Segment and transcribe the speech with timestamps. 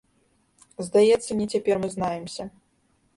[0.87, 2.43] Здаецца, не цяпер мы знаемся.